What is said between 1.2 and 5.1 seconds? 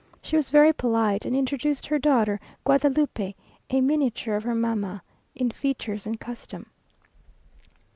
and introduced her daughter Guadalupe, a miniature of her mamma,